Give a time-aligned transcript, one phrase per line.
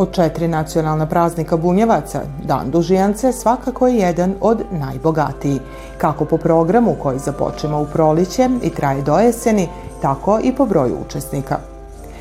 [0.00, 5.58] Od četiri nacionalna praznika bunjevaca, Dan Dužijance svakako je jedan od najbogatiji,
[5.98, 9.68] kako po programu koji započema u proliće i traje do jeseni,
[10.02, 11.58] tako i po broju učesnika.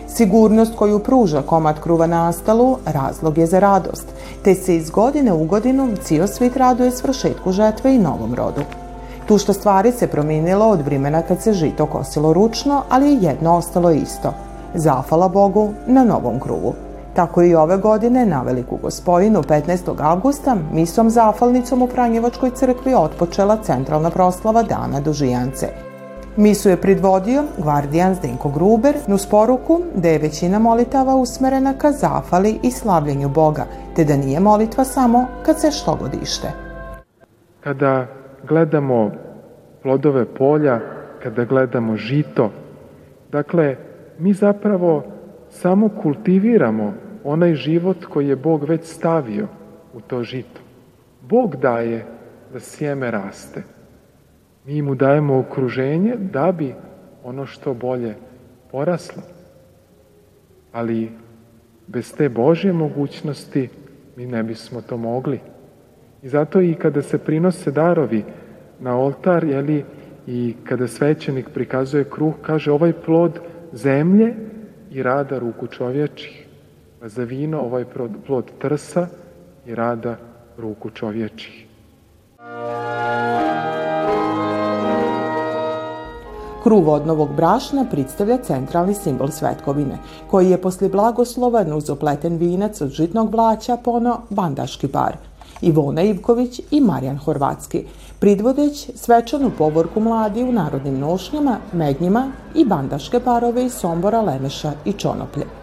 [0.07, 4.07] Sigurnost koju pruža komad kruva na stalu razlog je za radost,
[4.43, 8.61] te se iz godine u godinu cijel svit raduje svršetku žetve i novom rodu.
[9.25, 13.55] Tu što stvari se promijenilo od vremena kad se žito kosilo ručno, ali je jedno
[13.55, 14.33] ostalo isto.
[14.73, 16.88] Zafala Bogu na novom kruvu.
[17.13, 19.95] Tako i ove godine na Veliku gospojinu 15.
[20.00, 25.67] augusta misom zafalnicom u Franjevačkoj crkvi otpočela centralna proslava Dana Dužijance.
[26.38, 32.59] Misu je predvodio gvardijan Zdenko Gruber uz poruku da je većina molitava usmerena ka zafali
[32.64, 36.48] i slavljenju Boga, te da nije molitva samo kad se što godište.
[37.64, 38.08] Kada
[38.48, 39.11] gledamo
[39.83, 40.80] plodove polja,
[41.23, 42.52] kada gledamo žito,
[43.31, 43.76] dakle,
[44.20, 45.03] mi zapravo
[45.50, 46.94] samo kultiviramo
[47.30, 49.47] onaj život koji je Bog već stavio
[49.94, 50.61] u to žito.
[51.22, 52.05] Bog daje
[52.53, 53.63] da sjeme raste.
[54.66, 56.73] Mi mu dajemo okruženje da bi
[57.23, 58.16] ono što bolje
[58.71, 59.21] poraslo.
[60.71, 61.11] Ali
[61.88, 63.69] bez te Božje mogućnosti
[64.16, 65.39] mi ne bismo to mogli.
[66.23, 68.23] I zato i kada se prinose darovi
[68.80, 69.86] na oltar, jeli,
[70.27, 73.39] i kada svećenik prikazuje kruh, kaže ovaj plod
[73.73, 74.33] zemlje
[74.91, 76.48] i rada ruku čovječih.
[77.02, 77.86] Za vino ovaj
[78.28, 79.08] plod trsa
[79.66, 80.16] i rada
[80.58, 81.66] ruku čovječih.
[86.64, 92.82] Kruv od novog brašna predstavlja centralni simbol svetkovine, koji je posle blagoslova uz opleten vinac
[92.82, 95.17] od žitnog vlaća pono bandaški par.
[95.61, 97.83] Ivona Ivković i Marijan Horvatski,
[98.20, 104.93] pridvodeć svečanu povorku mladi u narodnim nošnjama, mednjima i bandaške parove iz Sombora, Lemeša i
[104.93, 105.58] Čonoplje.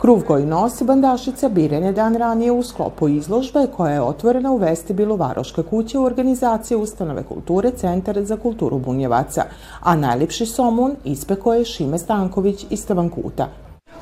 [0.00, 4.56] Kruv koji nosi bandašica biren je dan ranije u sklopu izložbe koja je otvorena u
[4.56, 9.44] vestibilu Varoške kuće u organizaciji Ustanove kulture Centar za kulturu Bunjevaca,
[9.80, 13.48] a najljepši somun ispeko je Šime Stanković iz Tavankuta.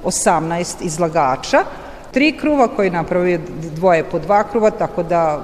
[0.05, 1.59] 18 izlagača,
[2.11, 3.41] tri kruva koji napravio
[3.75, 5.41] dvoje po dva kruva, tako da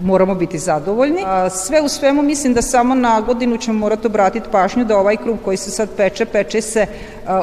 [0.00, 1.24] moramo biti zadovoljni.
[1.64, 5.36] Sve u svemu mislim da samo na godinu ćemo morati obratiti pažnju da ovaj kruv
[5.44, 6.86] koji se sad peče, peče se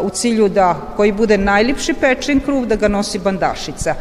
[0.03, 3.95] u cilju da koji bude najljepši pečen kruv, da ga nosi bandašica.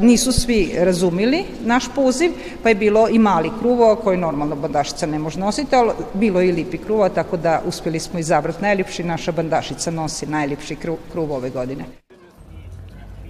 [0.00, 2.32] Nisu svi razumili naš poziv,
[2.62, 6.52] pa je bilo i mali kruvo koji normalno bandašica ne može nositi, ali bilo i
[6.52, 11.50] lipi kruva, tako da uspjeli smo izabrati najljepši, naša bandašica nosi najljepši kruv, kruv ove
[11.50, 11.84] godine.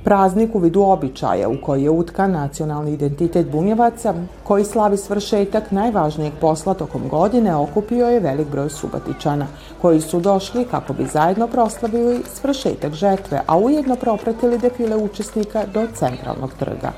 [0.04, 4.14] Praznik u vidu običaja u koji je utkan nacionalni identitet bunjevaca,
[4.44, 9.46] koji slavi svršetak najvažnijeg posla tokom godine, okupio je velik broj subatičana,
[9.82, 15.86] koji su došli kako bi zajedno proslavili svršetak žetve, a ujedno propratili defile učesnika do
[15.94, 16.92] centralnog trga.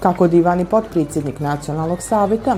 [0.00, 2.56] Kako divani potpredsjednik nacionalnog savjeta,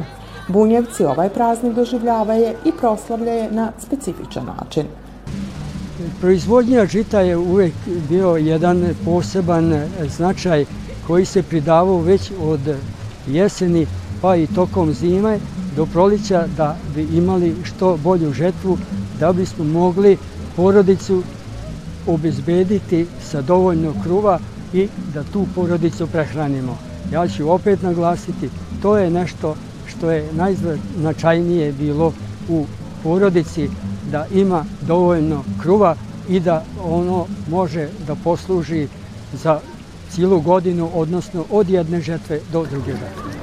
[0.49, 4.87] Bunjevci ovaj praznik doživljavaje i proslavljaje na specifičan način–
[6.21, 7.75] Proizvodnja žita je uvek
[8.09, 9.83] bio jedan poseban
[10.17, 10.65] značaj
[11.07, 12.61] koji se pridavao već od
[13.27, 13.87] jeseni
[14.21, 15.39] pa i tokom zime
[15.77, 18.79] do prolića da bi imali što bolju žetvu
[19.21, 20.17] da bismo mogli
[20.57, 21.23] porodicu
[22.07, 24.41] obezbediti sa dovoljno kruva
[24.73, 26.79] i da tu porodicu prehranimo.
[27.13, 28.51] Ja ću opet naglasiti,
[28.83, 29.57] to je nešto
[29.87, 32.13] što je najznačajnije bilo
[32.49, 32.67] u
[33.03, 33.69] porodici
[34.15, 35.97] da ima dovoljno kruva
[36.29, 38.89] i da ono može da posluži
[39.33, 39.59] za
[40.11, 43.35] cijelu godinu, odnosno od jedne žetve do druge žetve.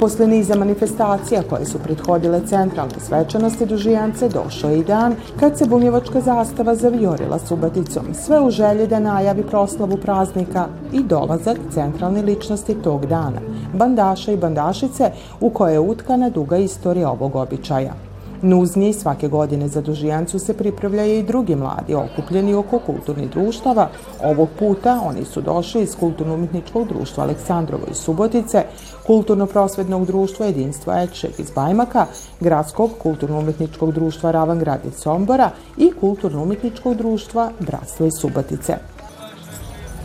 [0.00, 5.66] Posle niza manifestacija koje su prethodile centralne svečanosti dužijance, došao je i dan kad se
[5.66, 12.74] bunjevačka zastava zavijorila subaticom, sve u želji da najavi proslavu praznika i dolazak centralne ličnosti
[12.74, 13.40] tog dana,
[13.74, 18.13] bandaša i bandašice u koje je utkana duga istorija ovog običaja.
[18.44, 23.88] Nuzniji svake godine za Dužijancu se pripravljaju i drugi mladi okupljeni oko kulturnih društava.
[24.24, 28.64] Ovog puta oni su došli iz Kulturno-umjetničkog društva Aleksandrovo iz Subotice,
[29.06, 32.06] Kulturno-prosvednog društva Jedinstva Ekšek iz Bajmaka,
[32.40, 38.93] Gradskog kulturno-umjetničkog društva Ravangrad iz Sombora i Kulturno-umjetničkog društva Bratstvo iz Subotice.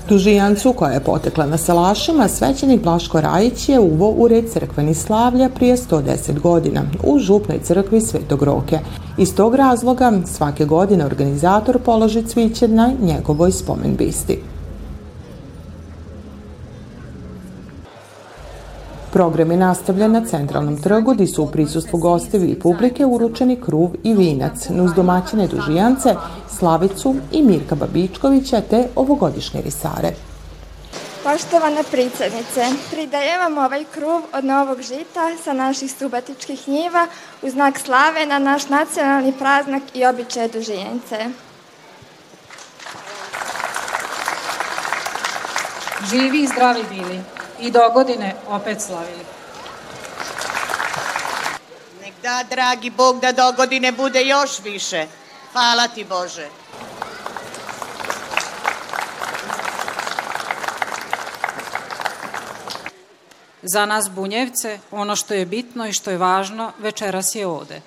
[0.09, 5.49] Dužijancu, koja je potekla na Salašima, svećenik Blaško Rajić je uvo u red crkveni slavlja
[5.49, 8.79] prije 110 godina u župnoj crkvi Svetog Roke.
[9.17, 14.39] Iz tog razloga svake godine organizator položi cviće na njegovoj spomen bisti.
[19.13, 23.89] Program je nastavljen na centralnom trgu gdje su u prisustvu gostevi i publike uručeni kruv
[24.03, 26.15] i vinac, nuz domaćine dužijance,
[26.59, 30.11] Slavicu i Mirka Babičkovića te ovogodišnje risare.
[31.23, 37.07] Poštovana predsednice, pridajem vam ovaj kruv od novog žita sa naših subatičkih njiva
[37.41, 41.25] u znak slave na naš nacionalni praznak i običaje dužijence.
[46.09, 47.21] Živi i zdravi bili
[47.59, 49.25] i do godine opet slavili.
[52.01, 55.07] Nek da, dragi Bog, da do godine bude još više.
[55.51, 56.47] Hvala ti, Bože.
[63.63, 67.81] Za nas bunjevce, ono što je bitno i što je važno, večeras je ode.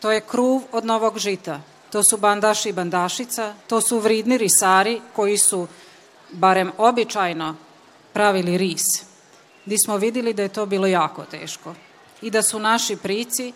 [0.00, 1.60] To je kruv od novog žita.
[1.90, 5.68] To su bandaši i bandašica, to su vridni risari koji su,
[6.30, 7.56] barem običajno,
[8.12, 8.84] pravili ris.
[9.64, 11.74] Di smo videli da je to bilo jako teško.
[12.22, 13.52] I da su naši prici,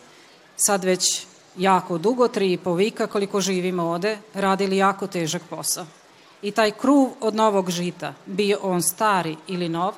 [0.56, 1.26] sad već
[1.58, 5.86] jako dugo, tri i po vika koliko živimo ovde, radili jako težak posao.
[6.42, 9.94] I taj kruv od novog žita, bio on stari ili nov,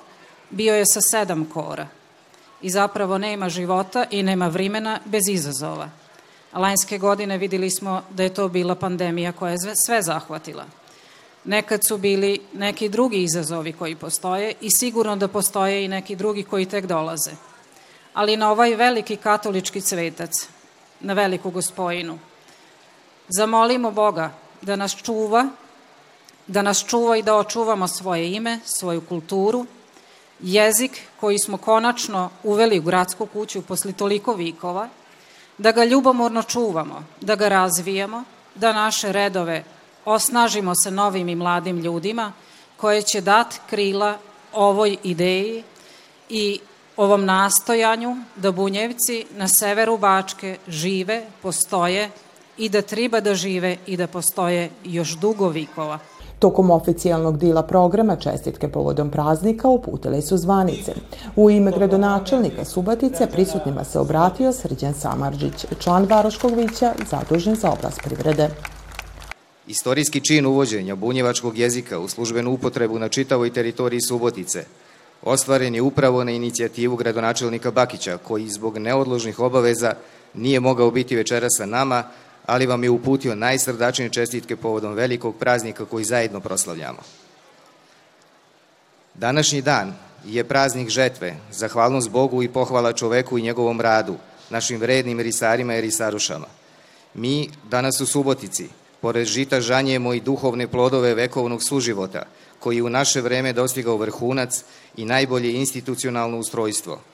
[0.51, 1.87] bio je sa sedam kora.
[2.63, 5.91] I zapravo nema života i nema vrimena bez izazova.
[6.53, 10.65] Lanjske godine videli smo da je to bila pandemija koja je sve zahvatila.
[11.45, 16.43] Nekad su bili neki drugi izazovi koji postoje i sigurno da postoje i neki drugi
[16.43, 17.31] koji tek dolaze.
[18.15, 20.49] Ali na ovaj veliki katolički cvetac,
[21.00, 22.19] na veliku gospojinu,
[23.29, 25.49] zamolimo Boga da nas čuva,
[26.47, 29.67] da nas čuva i da očuvamo svoje ime, svoju kulturu,
[30.41, 34.89] jezik koji smo konačno uveli u gradsku kuću posle toliko vikova,
[35.59, 38.25] da ga ljubomorno čuvamo, da ga razvijamo,
[38.55, 39.65] da naše redove
[40.05, 42.33] osnažimo se novim i mladim ljudima
[42.77, 44.19] koje će dat krila
[44.53, 45.65] ovoj ideji
[46.29, 46.61] i
[46.99, 52.11] ovom nastojanju da Bunjevci na severu Bačke žive, postoje
[52.59, 55.99] i da treba da žive i da postoje još dugo vikova.
[56.39, 60.95] Tokom oficijalnog dila programa čestitke povodom praznika uputile su zvanice.
[61.37, 68.00] U ime gradonačelnika Subatice prisutnima se obratio Srđan Samarđić, član Varoškog vića zadužen za oblast
[68.05, 68.50] privrede.
[69.67, 74.65] Istorijski čin uvođenja bunjevačkog jezika u službenu upotrebu na čitavoj teritoriji Subotice
[75.23, 79.94] ostvaren je upravo na inicijativu gradonačelnika Bakića, koji zbog neodložnih obaveza
[80.35, 82.05] nije mogao biti večera sa nama,
[82.47, 86.99] ali vam je uputio najsrdačnije čestitke povodom velikog praznika koji zajedno proslavljamo.
[89.15, 89.94] Današnji dan
[90.25, 94.17] je praznik žetve, zahvalnost Bogu i pohvala čoveku i njegovom radu,
[94.50, 96.47] našim vrednim risarima i risarušama.
[97.14, 98.69] Mi danas u Subotici,
[99.00, 102.23] pored žita žanjemo i duhovne plodove vekovnog suživota,
[102.61, 104.65] koji u naše vreme dostigao vrhunac
[104.97, 107.01] i najbolje institucionalno ustrojstvo–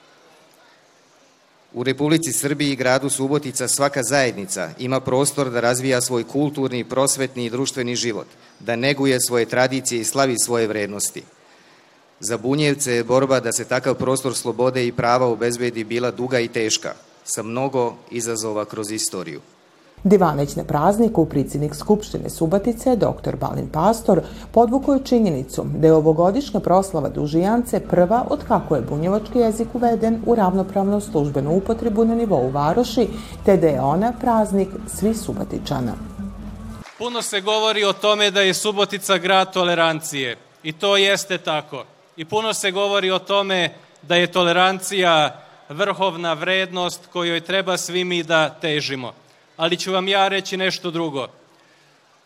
[1.75, 7.45] U Republici Srbiji i gradu Subotica svaka zajednica ima prostor da razvija svoj kulturni, prosvetni
[7.45, 8.27] i društveni život,
[8.59, 11.23] da neguje svoje tradicije i slavi svoje vrednosti.
[12.19, 16.47] Za Bunjevce je borba da se takav prostor slobode i prava obezbedi bila duga i
[16.47, 19.41] teška, sa mnogo izazova kroz istoriju.
[20.05, 23.35] Divaneć na prazniku predsjednik Skupštine Subatice, dr.
[23.35, 24.21] Balin Pastor,
[24.51, 30.21] podvuko je činjenicu da je ovogodišnja proslava Dužijance prva od kako je bunjevački jezik uveden
[30.25, 33.07] u ravnopravnu službenu upotrebu na nivou Varoši,
[33.45, 35.93] te da je ona praznik svih Subatičana.
[36.97, 41.83] Puno se govori o tome da je Subotica grad tolerancije i to jeste tako.
[42.17, 43.69] I puno se govori o tome
[44.01, 49.24] da je tolerancija vrhovna vrednost kojoj treba svi mi da težimo
[49.57, 51.27] ali ću vam ja reći nešto drugo.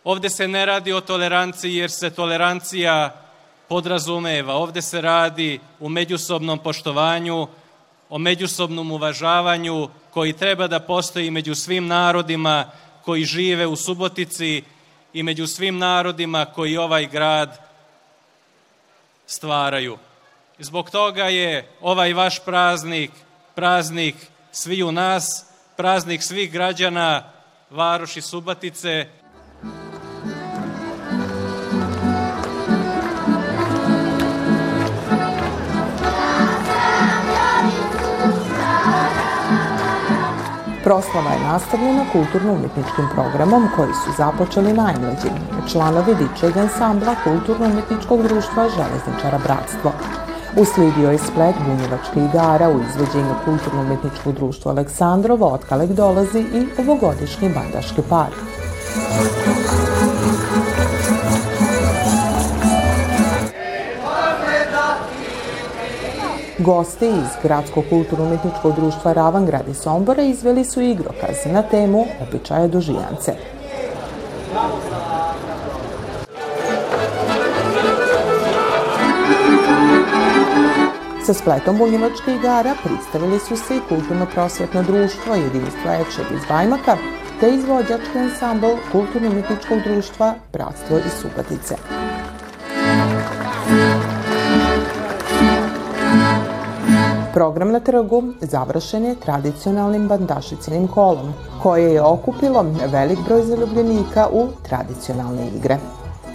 [0.03, 3.21] Ovde se ne radi o toleranciji jer se tolerancija
[3.69, 4.53] podrazumeva.
[4.53, 7.47] Ovde se radi u međusobnom poštovanju,
[8.09, 12.71] o međusobnom uvažavanju koji treba da postoji među svim narodima
[13.05, 14.63] koji žive u Subotici
[15.13, 17.57] i među svim narodima koji ovaj grad
[19.27, 19.97] stvaraju.
[20.59, 23.11] Zbog toga je ovaj vaš praznik,
[23.55, 24.15] praznik
[24.51, 25.45] svi u nas,
[25.79, 27.23] praznik svih građana
[27.69, 29.05] Varoši Subatice.
[40.83, 45.29] Proslava je nastavljena kulturno-umetničkim programom koji su započeli najmlađi,
[45.71, 49.93] članovi dičeg ansambla Kulturno-umetničkog društva Železničara Bratstvo.
[50.57, 57.49] Uslijedio je splet bunjevačke igara u izveđenju Kulturno-umetničkog društva Aleksandrova, od Kalek dolazi i ovogodišnji
[57.49, 58.29] bandaški par.
[66.57, 73.33] Gosti iz Gradskog kulturno-umetničkog društva Ravangrad i Sombora izveli su igrokaz na temu običaja dužijance.
[81.29, 86.97] Sa spletom bunjevačkih igara pristavili su se i kulturno-prosvetno društvo jedinstva Ečeg iz Bajmaka,
[87.39, 91.75] te izvođački ansambl kulturno-umetničkog društva Bratstvo iz Subatice.
[97.33, 101.33] Program na trgu završen je tradicionalnim bandašicinim kolom,
[101.63, 105.77] koje je okupilo velik broj zaljubljenika u tradicionalne igre.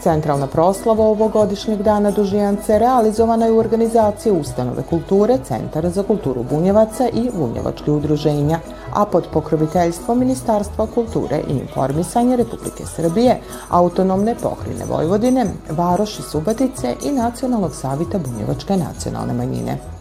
[0.04, 7.08] Centralna proslava ovogodišnjeg dana Dužijance realizovana je u organizaciji Ustanove kulture, Centara za kulturu Bunjevaca
[7.08, 8.58] i Bunjevačke udruženja,
[8.92, 17.10] a pod pokroviteljstvom Ministarstva kulture i informisanja Republike Srbije, Autonomne pokrine Vojvodine, Varoši Subatice i
[17.10, 19.93] Nacionalnog savita Bunjevačke nacionalne manjine.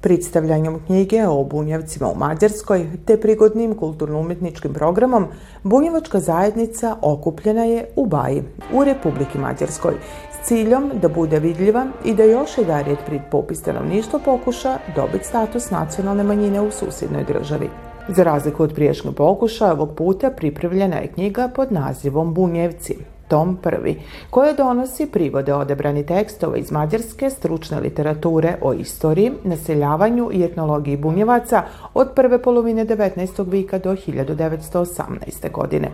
[0.00, 5.26] Predstavljanjem knjige o bunjevcima u Mađarskoj te prigodnim kulturno-umetničkim programom
[5.62, 8.42] bunjevačka zajednica okupljena je u Baji,
[8.72, 9.94] u Republiki Mađarskoj,
[10.32, 15.24] s ciljom da bude vidljiva i da još jedan red prid popis stanovništva pokuša dobiti
[15.24, 17.70] status nacionalne manjine u susjednoj državi.
[18.08, 22.96] Za razliku od priješnjeg pokuša, ovog puta pripravljena je knjiga pod nazivom Bunjevci,
[23.30, 23.96] tom prvi,
[24.30, 31.62] koja donosi privode odebrani tekstova iz mađarske stručne literature o istoriji, naseljavanju i etnologiji bunjevaca
[31.94, 33.50] od prve polovine 19.
[33.50, 35.50] vika do 1918.
[35.52, 35.90] godine.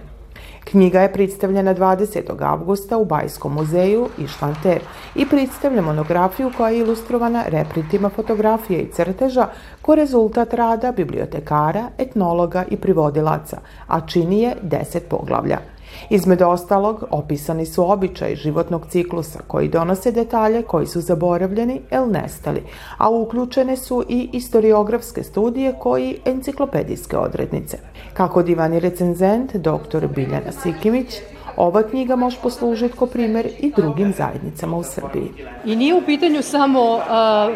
[0.64, 2.42] Knjiga je predstavljena 20.
[2.42, 4.80] avgusta u Bajskom muzeju Išvanter
[5.14, 9.48] i predstavlja monografiju koja je ilustrovana reprintima fotografije i crteža
[9.82, 15.58] ko rezultat rada bibliotekara, etnologa i privodilaca, a čini je 10 poglavlja–
[16.10, 22.62] Između ostalog, opisani su običaj životnog ciklusa koji donose detalje koji su zaboravljeni ili nestali,
[22.98, 27.78] a uključene su i historiografske studije koji enciklopedijske odrednice.
[28.14, 30.06] Kako divani recenzent, dr.
[30.14, 31.20] Biljana Sikimić,
[31.56, 35.30] ova knjiga može poslužiti kao primer i drugim zajednicama u Srbiji.
[35.64, 37.50] I nije u pitanju samo a,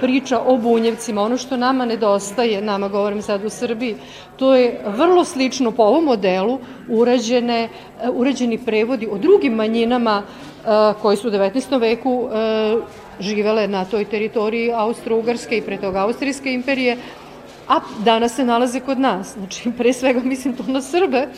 [0.00, 1.22] priča o bunjevcima.
[1.22, 3.96] Ono što nama nedostaje, nama govorim sad u Srbiji,
[4.36, 7.68] to je vrlo slično po ovom modelu urađene,
[8.12, 10.22] urađeni prevodi o drugim manjinama
[10.66, 11.80] a, koji su u 19.
[11.80, 12.80] veku a,
[13.20, 16.96] živele na toj teritoriji Austro-Ugarske i pre toga Austrijske imperije,
[17.68, 19.32] a danas se nalaze kod nas.
[19.32, 21.28] Znači, pre svega mislim tu na Srbe,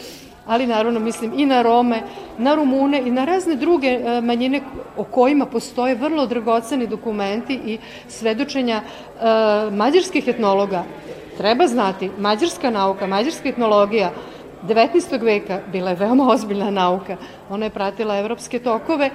[0.51, 2.03] ali naravno mislim i na Rome,
[2.39, 4.61] na Rumune i na razne druge e, manjine
[4.97, 7.79] o kojima postoje vrlo dragoceni dokumenti i
[8.09, 9.25] svedočenja e,
[9.71, 10.85] mađarskih etnologa.
[11.37, 14.11] Treba znati, mađarska nauka, mađarska etnologija
[14.67, 15.23] 19.
[15.23, 17.17] veka bila je veoma ozbiljna nauka.
[17.51, 19.11] Ona je pratila evropske tokove,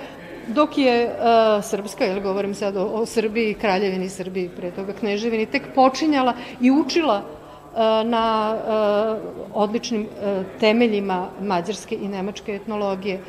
[0.47, 5.45] dok je uh, Srpska, ili govorim sad o, o Srbiji, Kraljevini Srbiji, pre toga Kneževini,
[5.45, 7.21] tek počinjala i učila
[8.05, 8.55] na
[9.53, 10.07] odličnim
[10.59, 13.19] temeljima mađarske i nemačke etnologije.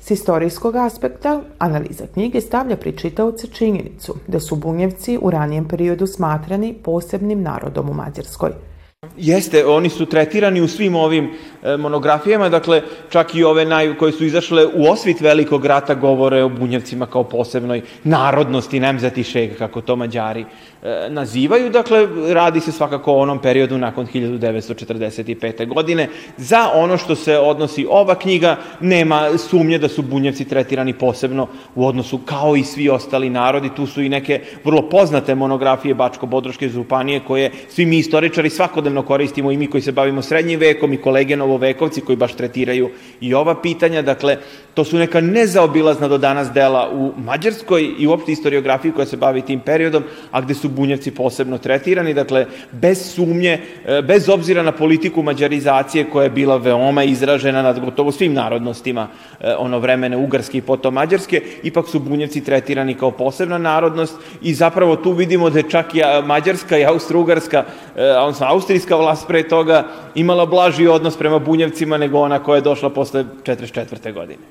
[0.00, 6.06] S istorijskog aspekta, analiza knjige stavlja pri čitaoce činjenicu da su bunjevci u ranijem periodu
[6.06, 8.50] smatrani posebnim narodom u Mađarskoj–
[9.16, 14.12] Jeste, oni su tretirani u svim ovim e, monografijama, dakle, čak i ove naj, koje
[14.12, 19.80] su izašle u osvit velikog rata govore o bunjevcima kao posebnoj narodnosti, nemzati šeg, kako
[19.80, 20.44] to mađari
[20.82, 21.70] e, nazivaju.
[21.70, 25.68] Dakle, radi se svakako o onom periodu nakon 1945.
[25.68, 26.08] godine.
[26.36, 31.86] Za ono što se odnosi ova knjiga, nema sumnje da su bunjevci tretirani posebno u
[31.86, 33.70] odnosu kao i svi ostali narodi.
[33.76, 39.52] Tu su i neke vrlo poznate monografije Bačko-Bodroške županije koje svi mi istoričari svakodnevno koristimo
[39.52, 42.90] i mi koji se bavimo srednjim vekom i kolege novovekovci koji baš tretiraju
[43.20, 44.02] i ova pitanja.
[44.02, 44.36] Dakle,
[44.74, 49.42] to su neka nezaobilazna do danas dela u Mađarskoj i uopšte historiografiji koja se bavi
[49.42, 52.14] tim periodom, a gde su bunjevci posebno tretirani.
[52.14, 57.80] Dakle, bez sumnje, e, bez obzira na politiku mađarizacije koja je bila veoma izražena nad
[57.80, 59.08] gotovo svim narodnostima
[59.40, 64.54] e, ono vremene Ugarske i potom Mađarske, ipak su bunjevci tretirani kao posebna narodnost i
[64.54, 67.64] zapravo tu vidimo da je čak i Mađarska i Austro-Ugarska,
[67.96, 72.56] e, odnosno Austrijska austrijska vlast pre toga imala blaži odnos prema bunjevcima nego ona koja
[72.56, 74.12] je došla posle 44.
[74.12, 74.42] godine.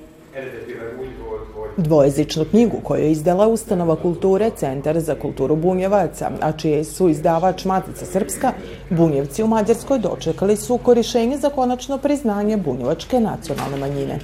[1.78, 7.66] Dvojezičnu knjigu koju je izdala Ustanova kulture Centar za kulturu Bunjevaca, a čije su izdavač
[7.66, 8.52] Matica Srpska,
[8.90, 14.20] Bunjevci u Mađarskoj dočekali su korišenje za konačno priznanje bunjevačke nacionalne manjine.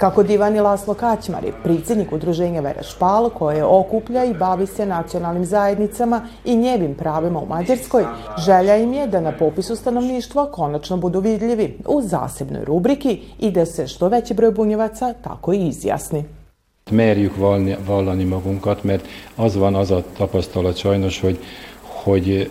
[0.00, 6.26] Kako divani Laslo Kaćmari, pridsjednik udruženja Vera Špal, koje okuplja i bavi se nacionalnim zajednicama
[6.44, 8.04] i njevim pravima u Mađarskoj,
[8.46, 13.66] želja im je da na popisu stanovništva konačno budu vidljivi u zasebnoj rubriki i da
[13.66, 16.24] se što veći broj bunjevaca tako i izjasni.
[16.90, 17.32] Merjük
[17.86, 19.04] vallani magunkat, mert
[19.36, 21.38] az van az a tapasztalat sajnos, hogy,
[22.04, 22.50] hogy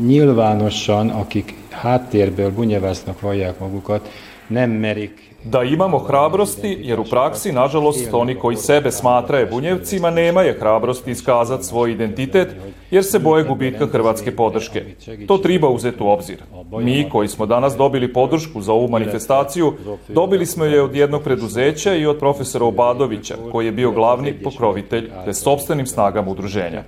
[0.00, 4.08] nyilvánosan, akik háttérből bunyevásznak vallják magukat,
[4.48, 10.54] nem merik da imamo hrabrosti, jer u praksi, nažalost, oni koji sebe smatraju bunjevcima nemaju
[10.60, 12.48] hrabrosti iskazati svoj identitet,
[12.90, 14.84] jer se boje gubitka hrvatske podrške.
[15.26, 16.38] To treba uzeti u obzir.
[16.72, 19.74] Mi, koji smo danas dobili podršku za ovu manifestaciju,
[20.08, 25.10] dobili smo je od jednog preduzeća i od profesora Obadovića, koji je bio glavni pokrovitelj
[25.24, 26.82] te sobstvenim snagama udruženja.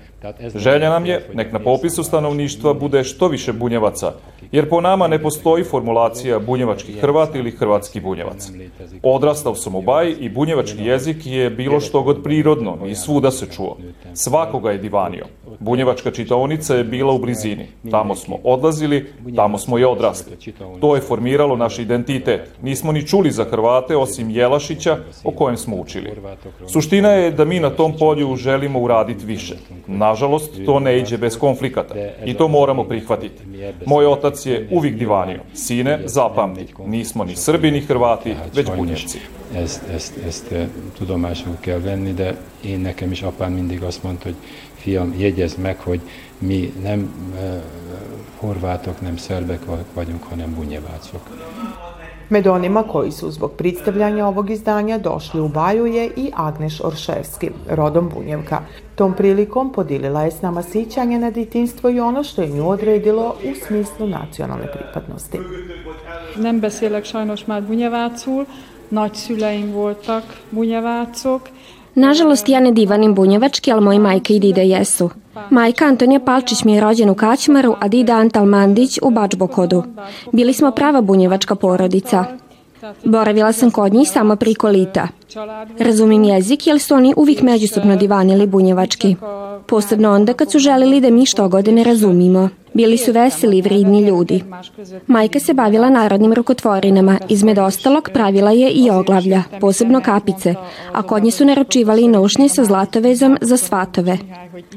[0.55, 4.13] Želja nam je, nek na popisu stanovništva bude što više bunjevaca,
[4.53, 8.51] jer po nama ne postoji formulacija bunjevački Hrvat ili hrvatski bunjevac.
[9.03, 13.47] Odrastao sam u Baji i bunjevački jezik je bilo što god prirodno i svuda se
[13.51, 13.77] čuo.
[14.15, 15.27] Svakoga je divanio.
[15.93, 17.67] Bunjevačka čitaonica je bila u blizini.
[17.91, 20.33] Tamo smo odlazili, tamo smo i odrasli.
[20.81, 22.51] To je formiralo naš identitet.
[22.63, 26.11] Nismo ni čuli za Hrvate osim Jelašića o kojem smo učili.
[26.69, 29.55] Suština je da mi na tom polju želimo uraditi više.
[29.87, 31.95] Nažalost, to ne iđe bez konflikata
[32.25, 33.43] i to moramo prihvatiti.
[33.87, 35.41] Moj otac je uvijek divanio.
[35.55, 39.19] Sine, zapamti, nismo ni Srbi ni Hrvati, već bunjevci.
[39.55, 40.55] Ezt, ezt, ezt
[40.99, 44.37] tudomásul kell venni, de én nekem is apám mindig azt mondta, hogy
[44.83, 46.01] fiam, jegyezd meg, hogy
[46.39, 47.01] mi nem
[47.35, 47.63] uh,
[48.41, 49.61] horvátok, nem szerbek
[49.95, 51.21] vagyunk, hanem bunjevácok.
[52.29, 57.51] Med onima koji su zbog predstavljanja ovog izdanja došli u Baju je i Agneš Orševski,
[57.69, 58.63] rodom Bunjevka.
[58.95, 63.37] Tom prilikom podilila je s nama sićanje na ditinstvo i ono što je nju odredilo
[63.45, 65.39] u smislu nacionalne pripadnosti.
[66.37, 68.47] Nem beszélek sajnos már bunjevácul,
[68.93, 71.43] nagyszüleim voltak bunjevácok,
[71.95, 75.11] Nažalost, ja ne divanim bunjevački, ali moji majka i dide jesu.
[75.51, 79.83] Majka Antonija Palčić mi je rođen u Kaćmaru, a dida Antal Mandić u Bačbokodu.
[80.33, 82.25] Bili smo prava bunjevačka porodica.
[83.05, 85.09] Boravila sam kod njih samo priko lita.
[85.79, 89.17] Razumim jezik jer su oni uvijek međusobno divanili bunjevački.
[89.67, 92.49] Posebno onda kad su želili da mi što gode ne razumimo.
[92.75, 94.43] Bili su veseli i vridni ljudi.
[95.07, 100.55] Majka se bavila narodnim rukotvorinama, izmed ostalog pravila je i oglavlja, posebno kapice,
[100.93, 104.19] a kod nje su naručivali i naušnje sa zlatovezom za svatove.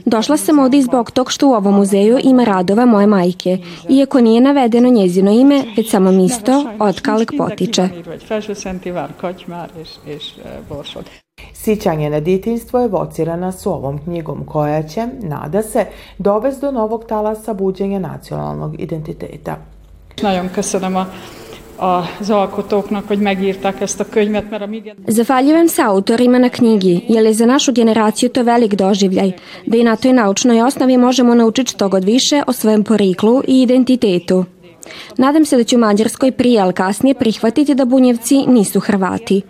[0.06, 3.58] Došla sam ovdje zbog tog što u ovom muzeju ima radova moje majke,
[3.90, 7.90] iako nije navedeno njezino ime, već samo misto od kalek potiče.
[11.54, 15.86] Sićanje na ditinstvo evocirana s ovom knjigom koja će, nada se,
[16.18, 19.58] dovesti do novog talasa buđenja nacionalnog identiteta.
[20.22, 21.08] Nagyon köszönöm a
[21.78, 27.04] az alkotóknak, hogy megírták ezt a könyvet, mert a mi Zahvaljujem se autorima na knjigi,
[27.08, 29.32] jer je za našu generaciju to velik doživljaj,
[29.66, 33.62] da i na toj naučnoj osnovi možemo naučiti što god više o svojem poriklu i
[33.62, 34.46] identitetu.
[35.18, 39.42] Nadam se da će u Mađarskoj prije ali kasnije prihvatiti da bunjevci nisu Hrvati.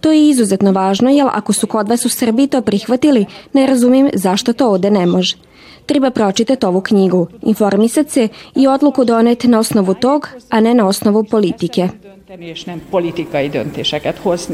[0.00, 4.10] To je izuzetno važno, jer ako su kod vas u Srbiji to prihvatili, ne razumijem
[4.14, 5.36] zašto to ovde ne može.
[5.86, 10.86] Treba pročitati ovu knjigu, informisati se i odluku doneti na osnovu tog, a ne na
[10.86, 11.88] osnovu politike.
[13.76, 14.48] és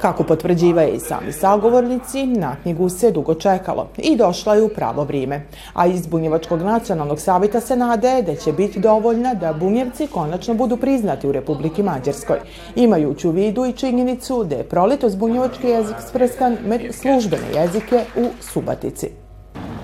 [0.00, 5.04] Kako potvrđivaju i sami sagovornici, na knjigu se dugo čekalo i došla je u pravo
[5.04, 5.46] vrijeme.
[5.74, 10.76] A iz Bunjevačkog nacionalnog savjeta se nade da će biti dovoljna da Bunjevci konačno budu
[10.76, 12.38] priznati u Republiki Mađarskoj,
[12.76, 18.28] imajući u vidu i činjenicu da je proletos bunjevački jezik svrstan med službene jezike u
[18.40, 19.08] Subatici.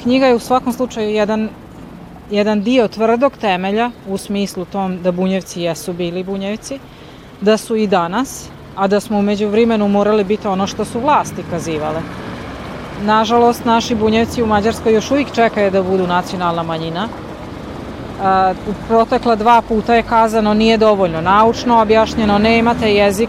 [0.03, 1.49] Knjiga je u svakom slučaju jedan
[2.31, 6.79] jedan dio tvrdog temelja u smislu tom da bunjevci jesu bili bunjevci,
[7.41, 11.43] da su i danas, a da smo umeđu vremenu morali biti ono što su vlasti
[11.51, 12.01] kazivale.
[13.03, 17.09] Nažalost, naši bunjevci u Mađarskoj još uvijek čekaju da budu nacionalna manjina.
[18.69, 23.29] U protekla dva puta je kazano nije dovoljno naučno objašnjeno, ne imate jezik.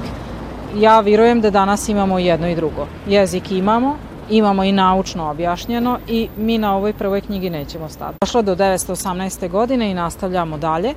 [0.76, 2.88] Ja vjerujem da danas imamo jedno i drugo.
[3.08, 3.98] Jezik imamo,
[4.30, 8.18] imamo i naučno objašnjeno i mi na ovoj prvoj knjigi nećemo stati.
[8.22, 9.50] Došlo do 918.
[9.50, 10.94] godine i nastavljamo dalje.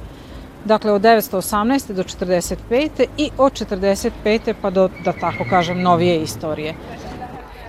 [0.64, 1.92] Dakle, od 918.
[1.92, 3.06] do 45.
[3.16, 4.54] i od 45.
[4.62, 6.74] pa do, da tako kažem, novije istorije.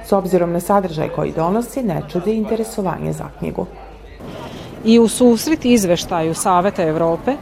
[0.06, 3.66] S obzirom na sadržaj koji donosi, ne čudi interesovanje za knjigu.
[4.86, 7.36] I u susret izveštaju Saveta Evrope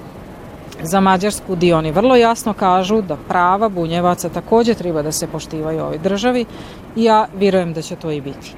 [0.84, 5.80] za Mađarsku di oni vrlo jasno kažu da prava bunjevaca takođe treba da se poštivaju
[5.80, 6.46] u ovoj državi
[6.96, 8.54] i ja vjerujem da će to i biti.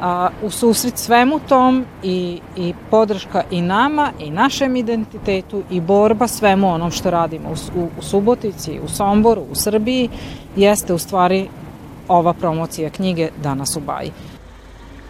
[0.00, 6.28] A, u susret svemu tom i, i podrška i nama i našem identitetu i borba
[6.28, 10.08] svemu onom što radimo u, u, u Subotici, u Somboru, u Srbiji
[10.56, 11.48] jeste u stvari
[12.08, 14.12] ova promocija knjige Danas u Baji.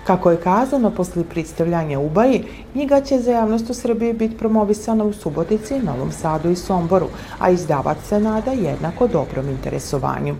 [0.07, 5.12] Kako je kazano posle pristavljanja Ubaji, knjiga će za javnost u Srbiji biti promovisana u
[5.12, 7.07] Subotici, Novom Sadu i Somboru,
[7.38, 10.35] a izdavač se nada jednako dobrom interesovanju.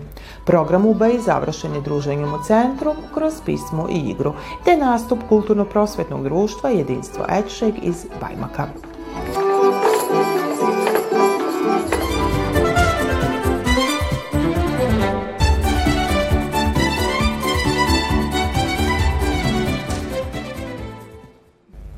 [0.45, 4.33] Program Ubaji završen je druženjem u centru kroz pismo i igru,
[4.65, 8.67] te nastup kulturno-prosvetnog društva Jedinstvo Etšeg iz Bajmaka.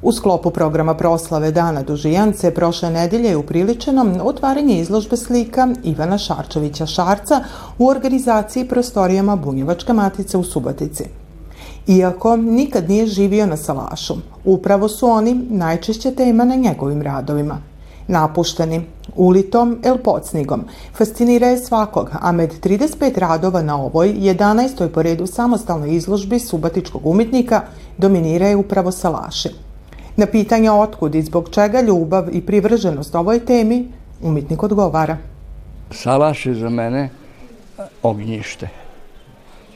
[0.10, 6.86] U sklopu programa proslave Dana Dužijance prošle nedelje je upriličeno otvaranje izložbe slika Ivana Šarčevića
[6.86, 7.44] Šarca
[7.78, 11.04] u organizaciji prostorijama Bunjevačka matica u Subotici.
[11.88, 17.58] Iako nikad nije živio na Salašu, upravo su oni najčešće tema na njegovim radovima.
[18.08, 18.82] Napušteni,
[19.16, 20.64] ulitom el pocnigom,
[20.98, 24.88] fascinira je svakog, a med 35 radova na ovoj 11.
[24.88, 27.62] po redu samostalnoj izložbi subatičkog umetnika
[27.98, 29.69] dominiraju upravo Salaši.
[30.20, 33.88] Na pitanja otkud i zbog čega ljubav i privrženost ovoj temi,
[34.22, 35.18] umetnik odgovara.
[35.92, 37.10] Salaš je za mene
[38.04, 38.68] ognjište.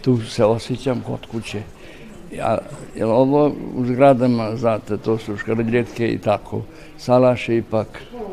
[0.02, 1.62] Tu se osjećam kod kuće.
[2.38, 2.58] Ja,
[2.96, 6.62] jer ovo u zgradama, znate, to su škarljetke i tako.
[6.98, 7.88] Salaš je ipak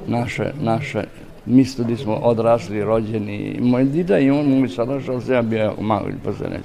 [0.06, 1.04] naše, naše
[1.46, 3.58] misto gdje smo odrasli, rođeni.
[3.60, 6.60] Moj dida i on moj Salaš, ali se ja bio malo pa se ne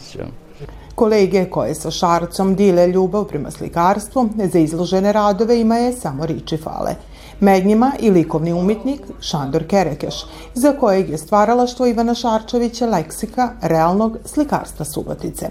[0.95, 6.58] Kolege koje sa Šarcom dile ljubav prema slikarstvu, za izložene radove ima je samo riči
[6.58, 6.95] fale.
[7.39, 14.17] Med njima i likovni umetnik Šandor Kerekeš, za kojeg je stvaralaštvo Ivana Šarčevića leksika realnog
[14.25, 15.49] slikarstva Subotice.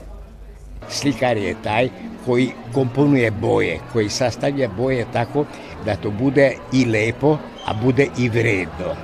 [0.88, 1.88] Slikar je taj
[2.26, 5.44] koji komponuje boje, koji sastavlja boje tako
[5.84, 8.94] da to bude i lepo, a bude i vredno.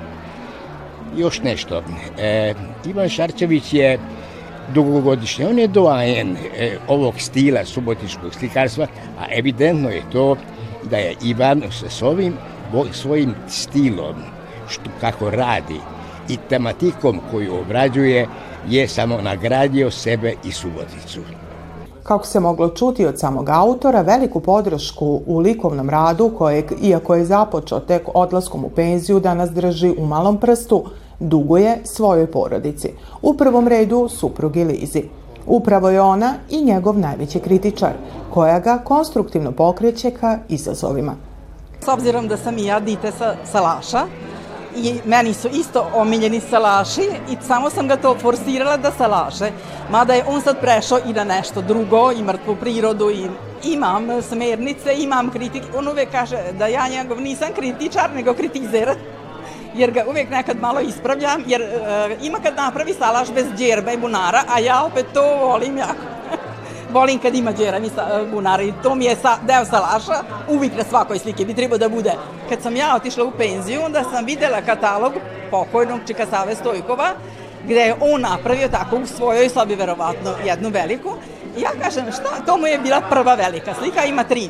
[1.16, 1.83] Još nešto.
[2.18, 2.55] E,
[2.87, 3.98] Ivan Šarčević je
[4.75, 5.46] dugogodišnje.
[5.49, 8.87] On je doajen e, ovog stila subotičkog slikarstva,
[9.18, 10.37] a evidentno je to
[10.90, 12.35] da je Ivan sa svojim,
[12.92, 14.14] svojim stilom,
[14.68, 15.81] što, kako radi
[16.29, 18.27] i tematikom koju obrađuje,
[18.68, 21.20] je samo nagradio sebe i Suboticu.
[22.03, 27.25] Kako se moglo čuti od samog autora, veliku podršku u likovnom radu, kojeg, iako je
[27.25, 30.85] započeo tek odlaskom u penziju, danas drži u malom prstu,
[31.20, 32.92] duguje svojoj porodici.
[33.22, 35.02] U prvom redu suprugi Lizi.
[35.46, 37.92] Upravo je ona i njegov najveći kritičar,
[38.30, 41.14] koja ga konstruktivno pokreće ka izazovima.
[41.85, 44.06] S obzirom da sam i ja dite sa Salaša,
[44.76, 49.50] i meni su isto omiljeni salaši i samo sam ga to forsirala da salaše.
[49.90, 53.28] Mada je on sad prešao i na nešto drugo, i mrtvu prirodu, i
[53.64, 55.62] imam smernice, imam kritik.
[55.76, 58.94] On uvek kaže da ja njegov nisam kritičar, nego kritizer
[59.74, 61.68] jer ga uvijek nekad malo ispravljam, jer e,
[62.22, 65.94] ima kad napravi salaš bez djerba i bunara, a ja opet to volim jako.
[66.96, 67.90] volim kad ima džera i
[68.30, 71.88] bunara i to mi je sa, deo salaša, uvijek na svakoj slike bi trebao da
[71.88, 72.12] bude.
[72.48, 75.12] Kad sam ja otišla u penziju, onda sam videla katalog
[75.50, 77.11] pokojnog Čika Save Stojkova,
[77.64, 81.11] gde je on napravio tako u svojoj sobi verovatno jednu veliku.
[81.56, 84.48] I ja kažem, šta, to mu je bila prva velika slika, ima tri.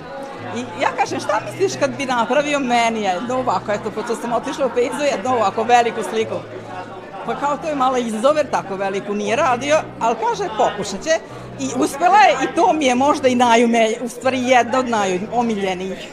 [0.56, 4.66] I ja kažem, šta misliš kad bi napravio meni jedno ovako, eto, pošto sam otišla
[4.66, 6.34] u penziju, jedno ovako veliku sliku.
[7.26, 11.10] Pa kao to je malo izazov, jer tako veliku nije radio, ali kaže, pokušat će.
[11.60, 16.08] I uspela je i to mi je možda i najumelj, u stvari jedna od najomiljenijih.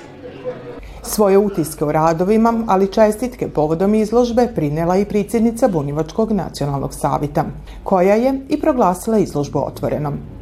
[1.01, 7.45] Svoje utiske o radovima, ali čestitke povodom izložbe prinela i predsjednica Bunjevačkog nacionalnog savita,
[7.83, 10.36] koja je i proglasila izložbu otvorenom.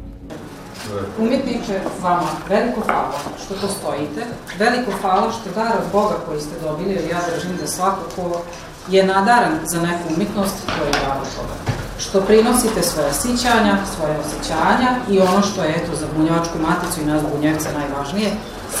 [1.18, 3.12] Umjetniče, vama veliko hvala
[3.44, 4.26] što postojite,
[4.58, 8.42] veliko hvala što dar od Boga koji ste dobili, jer ja držim da svako ko
[8.88, 11.56] je nadaran za neku umjetnost, to je dar od Boga.
[11.98, 17.04] Što prinosite svoje sićanja, svoje osjećanja i ono što je eto, za bunjevačku maticu i
[17.04, 18.30] nas bunjevce najvažnije,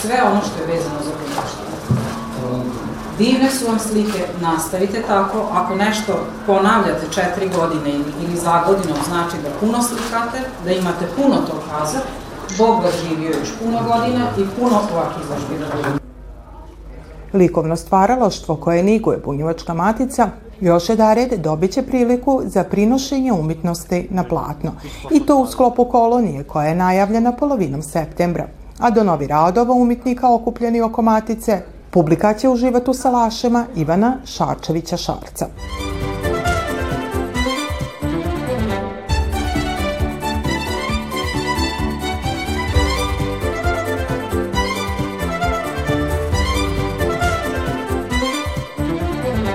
[0.00, 1.65] sve ono što je vezano za bunjevačku
[3.18, 5.38] Divne su vam slike, nastavite tako.
[5.52, 6.12] Ako nešto
[6.46, 11.98] ponavljate četiri godine ili za godinom, znači da puno slikate, da imate puno to kaza,
[12.58, 15.98] Bog vas živio još puno godina i puno ovakvih izložbi da.
[17.38, 20.28] Likovno stvaralaštvo koje niguje Bunjevačka matica
[20.60, 24.72] još je dared dobit će priliku za prinošenje umjetnosti na platno
[25.10, 28.46] i to u sklopu kolonije koja je najavljena polovinom septembra.
[28.78, 31.62] A do novi radova umjetnika okupljeni oko matice
[31.96, 35.46] Publika će uživati u salašima Ivana Šarčevića Šarca.